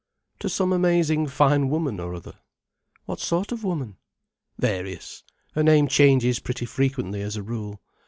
[0.39, 2.39] "To some amazing fine woman or other."
[3.05, 3.97] "What sort of woman?"
[4.57, 5.21] "Various.
[5.53, 7.79] Her name changes pretty frequently, as a rule.